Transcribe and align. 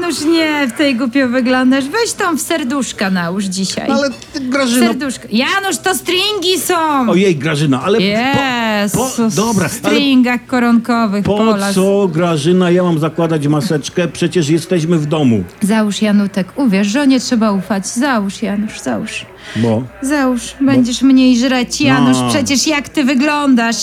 Janusz, 0.00 0.24
nie, 0.24 0.68
w 0.68 0.72
tej 0.72 0.94
głupio 0.96 1.28
wyglądasz. 1.28 1.84
Weź 1.84 2.12
tą 2.12 2.36
w 2.36 2.40
serduszka 2.40 3.10
nałóż 3.10 3.44
dzisiaj. 3.44 3.88
No 3.88 3.94
ale 3.94 4.10
ty, 4.10 4.40
Grażyna... 4.40 4.86
Serduszka. 4.86 5.28
Janusz, 5.32 5.78
to 5.82 5.94
stringi 5.94 6.60
są! 6.60 7.10
Ojej, 7.10 7.36
Grażyna, 7.36 7.82
ale... 7.82 7.98
Jezus, 8.02 9.16
po, 9.16 9.30
dobra, 9.42 9.64
ale 9.64 9.74
stringach 9.74 10.46
koronkowych. 10.46 11.24
po 11.24 11.36
pola. 11.36 11.72
co, 11.72 12.08
Grażyna, 12.08 12.70
ja 12.70 12.82
mam 12.82 12.98
zakładać 12.98 13.46
maseczkę? 13.48 14.08
Przecież 14.08 14.48
jesteśmy 14.48 14.98
w 14.98 15.06
domu. 15.06 15.44
Załóż, 15.62 16.02
Janutek, 16.02 16.46
uwierz, 16.56 16.86
żonie 16.88 17.20
trzeba 17.20 17.52
ufać. 17.52 17.86
Załóż, 17.86 18.42
Janusz, 18.42 18.80
załóż. 18.80 19.26
Bo... 19.56 19.82
Załóż, 20.02 20.54
będziesz 20.60 21.02
mniej 21.02 21.38
żreć. 21.38 21.80
Janusz, 21.80 22.16
No. 22.20 22.28
przecież 22.28 22.66
jak 22.66 22.88
ty 22.88 23.04
wyglądasz? 23.04 23.76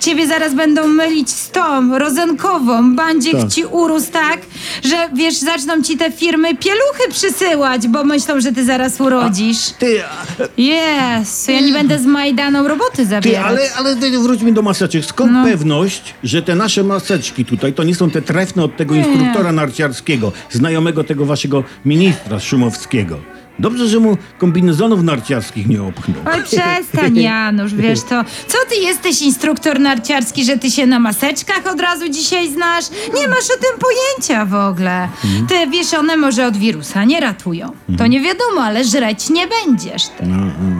Ciebie 0.00 0.26
zaraz 0.26 0.54
będą 0.54 0.86
mylić 0.88 1.30
z 1.30 1.50
tą, 1.50 1.98
rozenkową. 1.98 2.94
Bandziek 2.96 3.36
Tak. 3.40 3.48
ci 3.50 3.64
urósł 3.64 4.12
tak, 4.12 4.38
że 4.84 5.08
wiesz, 5.14 5.34
zaczną 5.38 5.82
ci 5.82 5.96
te 5.96 6.10
firmy 6.12 6.56
pieluchy 6.56 7.10
przysyłać, 7.10 7.88
bo 7.88 8.04
myślą, 8.04 8.40
że 8.40 8.52
ty 8.52 8.64
zaraz 8.64 9.00
urodzisz. 9.00 9.58
Ty, 9.78 10.04
a- 10.04 10.26
Jezu, 10.56 11.52
ja 11.52 11.60
nie 11.60 11.72
będę 11.72 11.98
z 11.98 12.06
Majdaną 12.06 12.68
roboty 12.68 12.96
ty 12.96 13.06
zabierać. 13.06 13.46
ale, 13.46 13.60
ale 13.76 13.96
ty, 13.96 14.18
wróćmy 14.18 14.52
do 14.52 14.62
maseczek. 14.62 15.04
Skąd 15.04 15.32
No. 15.32 15.44
pewność, 15.44 16.14
że 16.24 16.42
te 16.42 16.54
nasze 16.54 16.84
maseczki 16.84 17.44
tutaj, 17.44 17.72
to 17.72 17.84
nie 17.84 17.94
są 17.94 18.10
te 18.10 18.22
trefne 18.22 18.64
od 18.64 18.76
tego 18.76 18.94
instruktora 18.94 19.52
narciarskiego, 19.52 20.32
znajomego 20.50 21.04
tego 21.04 21.26
waszego 21.26 21.64
ministra 21.84 22.40
Szumowskiego? 22.40 23.18
Dobrze, 23.58 23.88
że 23.88 23.98
mu 24.00 24.16
kombinezonów 24.38 25.02
narciarskich 25.02 25.66
nie 25.66 25.82
opchnął. 25.82 26.16
Oj, 26.34 26.42
przestań, 26.42 27.16
Janusz, 27.16 27.74
wiesz 27.74 28.02
to. 28.02 28.24
Co 28.46 28.58
ty 28.68 28.74
jesteś 28.76 29.22
instruktor 29.22 29.80
narciarski, 29.80 30.44
że 30.44 30.58
ty 30.58 30.70
się 30.70 30.86
na 30.86 30.98
maseczkach 30.98 31.66
od 31.72 31.80
razu 31.80 32.08
dzisiaj 32.08 32.52
znasz? 32.52 32.84
Nie 33.14 33.28
masz 33.28 33.44
o 33.44 33.62
tym 33.62 33.80
pojęcia 33.80 34.44
w 34.44 34.54
ogóle. 34.54 35.08
Te 35.48 35.66
wieszone 35.66 36.16
może 36.16 36.46
od 36.46 36.56
wirusa 36.56 37.04
nie 37.04 37.20
ratują. 37.20 37.72
To 37.98 38.06
nie 38.06 38.20
wiadomo, 38.20 38.62
ale 38.62 38.84
żreć 38.84 39.30
nie 39.30 39.46
będziesz 39.46 40.02
ty. 40.08 40.26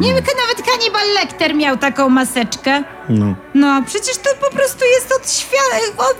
Nie 0.01 0.15
wiem, 0.15 0.25
nawet 0.47 0.67
kanibal 0.67 1.15
Lecter 1.15 1.55
miał 1.55 1.77
taką 1.77 2.09
maseczkę. 2.09 2.85
No. 3.09 3.35
No, 3.59 3.83
przecież 3.87 4.17
to 4.17 4.31
po 4.51 4.57
prostu 4.57 4.85
jest 4.95 5.13
od, 5.17 5.23
świa- 5.27 5.93
od 5.99 6.19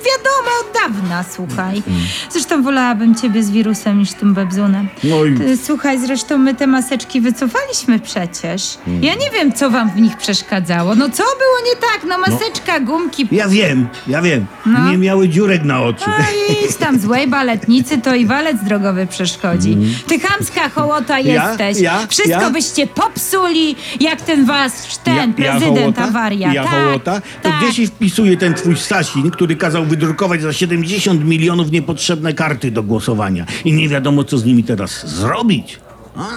od 0.61 0.75
dawna, 0.75 1.25
słuchaj. 1.35 1.83
Zresztą 2.31 2.63
wolałabym 2.63 3.15
ciebie 3.15 3.43
z 3.43 3.51
wirusem 3.51 3.99
niż 3.99 4.13
tym 4.13 4.35
bebzunem. 4.35 4.89
No 5.05 5.25
i- 5.25 5.35
Ty, 5.39 5.57
słuchaj, 5.57 5.99
zresztą 5.99 6.39
my 6.39 6.55
te 6.55 6.67
maseczki 6.67 7.21
wycofaliśmy 7.21 8.01
przecież. 8.01 8.79
Ja 9.01 9.15
nie 9.15 9.31
wiem, 9.31 9.53
co 9.53 9.71
wam 9.71 9.91
w 9.91 10.01
nich 10.01 10.17
przeszkadzało. 10.17 10.95
No 10.95 11.11
co 11.11 11.23
było 11.23 11.59
nie 11.71 11.77
tak? 11.77 12.01
No 12.09 12.19
maseczka, 12.19 12.81
gumki... 12.81 13.29
Ja 13.33 13.49
wiem, 13.49 13.89
ja 14.07 14.23
wiem. 14.23 14.47
No. 14.67 14.91
Nie 14.91 14.99
miały 14.99 15.29
dziurek 15.29 15.65
na 15.65 15.83
oczu. 15.83 16.05
A 16.07 16.53
idź 16.67 16.77
tam 16.77 16.99
złej 17.01 17.27
baletnicy, 17.27 17.99
to 17.99 18.15
i 18.15 18.27
walec 18.27 18.57
drogowy 18.65 19.07
przeszkodzi. 19.07 19.77
Ty 20.07 20.19
chamska 20.21 20.69
hołota. 20.69 21.19
Ja? 21.19 21.49
jesteś. 21.49 21.79
Ja? 21.81 22.07
Wszystko 22.09 22.41
Ja? 22.41 22.51
byście 22.51 22.87
popsuli, 22.87 23.77
jak 24.01 24.21
ten 24.21 24.45
wasz, 24.47 24.73
ten 25.05 25.35
prezydent 25.35 25.79
hołota? 25.79 26.03
awaria. 26.05 26.53
Ja 26.53 26.65
tak, 26.65 26.73
hołota? 26.73 27.21
To 27.43 27.49
tak. 27.49 27.63
gdzie 27.63 27.75
się 27.75 27.87
wpisuje 27.87 28.37
ten 28.37 28.55
twój 28.55 28.77
Sasin, 28.77 29.31
który 29.31 29.57
kazał 29.57 29.85
wydrukować 29.85 30.43
za 30.43 30.53
70 30.53 31.25
milionów 31.25 31.71
niepotrzebne 31.71 32.35
karty 32.35 32.71
do 32.71 32.83
głosowania 32.83 33.47
i 33.65 33.73
nie 33.73 33.89
wiadomo, 33.89 34.25
co 34.25 34.39
z 34.39 34.45
nimi 34.45 34.65
teraz 34.65 35.07
zrobić? 35.07 35.81
A? 36.17 36.29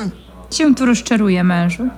się 0.56 0.76
tu 0.76 0.86
rozczaruje 0.86 1.44
mężu. 1.44 1.90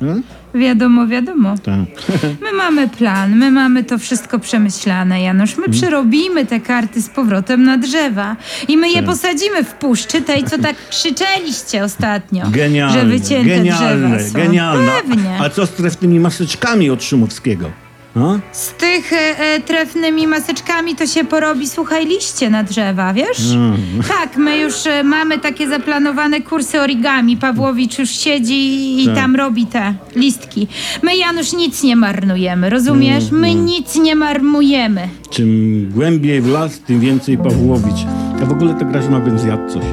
Wiadomo, 0.56 1.08
wiadomo. 1.08 1.56
Tak. 1.58 1.80
My 2.46 2.54
mamy 2.58 2.90
plan, 2.90 3.36
my 3.36 3.52
mamy 3.52 3.84
to 3.84 3.98
wszystko 3.98 4.40
przemyślane, 4.40 5.22
Janusz. 5.22 5.58
My 5.58 5.70
przerobimy 5.70 6.46
te 6.46 6.60
karty 6.60 7.02
z 7.02 7.10
powrotem 7.10 7.64
na 7.64 7.78
drzewa 7.78 8.36
i 8.68 8.78
my 8.78 8.90
je 8.90 9.04
posadzimy 9.04 9.64
w 9.64 9.74
puszczy, 9.74 10.22
tej, 10.22 10.44
co 10.44 10.58
tak 10.58 10.76
krzyczeliście 10.90 11.84
ostatnio. 11.84 12.46
Genialne, 12.52 13.00
że 13.00 13.06
wycięte 13.06 13.50
genialne, 13.50 14.18
drzewa 14.18 14.30
są. 14.30 14.34
genialne. 14.34 14.92
Pewnie. 15.02 15.38
A 15.40 15.50
co 15.50 15.66
z 15.66 15.70
trefnymi 15.70 16.20
maseczkami 16.20 16.90
od 16.90 17.04
Szumowskiego? 17.04 17.83
A? 18.16 18.40
Z 18.52 18.74
tych 18.74 19.14
e, 19.14 19.40
e, 19.40 19.60
trefnymi 19.62 20.28
maseczkami 20.28 20.96
to 20.96 21.08
się 21.08 21.24
porobi, 21.26 21.68
słuchaj, 21.68 22.06
liście 22.06 22.50
na 22.50 22.64
drzewa, 22.64 23.14
wiesz? 23.14 23.52
Mm. 23.54 23.78
Tak, 24.08 24.38
my 24.38 24.58
już 24.58 24.88
e, 24.88 25.04
mamy 25.04 25.40
takie 25.40 25.70
zaplanowane 25.70 26.42
kursy 26.42 26.82
origami. 26.82 27.38
Pawłowicz 27.38 28.00
już 28.00 28.10
siedzi 28.10 29.02
i 29.04 29.06
Tak. 29.06 29.16
tam 29.16 29.36
robi 29.36 29.66
te 29.66 29.94
listki. 30.16 30.68
My, 31.02 31.18
Janusz, 31.18 31.54
nic 31.54 31.84
nie 31.84 31.96
marnujemy, 31.96 32.70
rozumiesz? 32.70 33.24
Mm, 33.32 33.40
My 33.42 33.56
nic 33.56 33.96
nie 33.96 34.16
marnujemy. 34.16 35.08
Czym 35.30 35.90
głębiej 35.96 36.42
w 36.42 36.48
las, 36.48 36.80
tym 36.80 37.00
więcej 37.00 37.38
Pawłowicz. 37.38 38.06
A 38.44 38.46
w 38.46 38.52
ogóle 38.52 38.74
to 38.74 38.86
Grażyna 38.86 39.20
bym 39.20 39.40
zjadł 39.40 39.70
coś. 39.74 39.84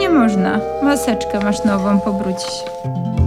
Nie 0.00 0.08
można. 0.10 0.60
Maseczkę 0.82 1.40
masz 1.44 1.64
nową, 1.64 2.00
pobróć 2.00 2.36
się. 2.42 3.17